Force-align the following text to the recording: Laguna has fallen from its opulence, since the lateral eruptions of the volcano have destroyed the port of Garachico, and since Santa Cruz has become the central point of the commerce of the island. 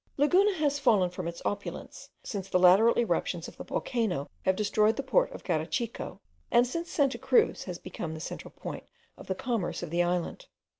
Laguna 0.17 0.53
has 0.55 0.79
fallen 0.79 1.11
from 1.11 1.27
its 1.27 1.43
opulence, 1.45 2.09
since 2.23 2.49
the 2.49 2.57
lateral 2.57 2.95
eruptions 2.97 3.47
of 3.47 3.55
the 3.55 3.63
volcano 3.63 4.27
have 4.45 4.55
destroyed 4.55 4.95
the 4.95 5.03
port 5.03 5.29
of 5.31 5.43
Garachico, 5.43 6.17
and 6.49 6.65
since 6.65 6.89
Santa 6.89 7.19
Cruz 7.19 7.65
has 7.65 7.77
become 7.77 8.15
the 8.15 8.19
central 8.19 8.49
point 8.49 8.85
of 9.15 9.27
the 9.27 9.35
commerce 9.35 9.83
of 9.83 9.91
the 9.91 10.01
island. 10.01 10.47